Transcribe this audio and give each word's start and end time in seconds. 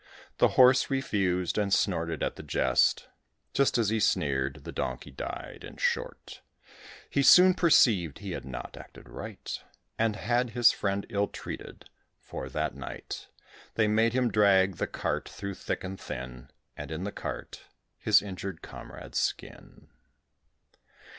The 0.39 0.57
Horse 0.57 0.89
refused, 0.89 1.59
and 1.59 1.71
snorted 1.71 2.23
at 2.23 2.35
the 2.35 2.41
jest. 2.41 3.07
Just 3.53 3.77
as 3.77 3.89
he 3.89 3.99
sneered, 3.99 4.61
the 4.63 4.71
Donkey 4.71 5.11
died. 5.11 5.63
In 5.63 5.77
short, 5.77 6.41
He 7.07 7.21
soon 7.21 7.53
perceived 7.53 8.17
he 8.17 8.31
had 8.31 8.43
not 8.43 8.75
acted 8.75 9.07
right, 9.07 9.55
And 9.99 10.15
had 10.15 10.49
his 10.57 10.71
friend 10.71 11.05
ill 11.09 11.27
treated; 11.27 11.87
for 12.19 12.49
that 12.49 12.73
night 12.73 13.27
They 13.75 13.87
made 13.87 14.13
him 14.13 14.31
drag 14.31 14.77
the 14.77 14.87
cart 14.87 15.29
through 15.29 15.53
thick 15.53 15.83
and 15.83 15.99
thin, 15.99 16.49
And 16.75 16.89
in 16.89 17.03
the 17.03 17.11
cart 17.11 17.61
his 17.99 18.23
injured 18.23 18.63
comrade's 18.63 19.19
skin. 19.19 19.89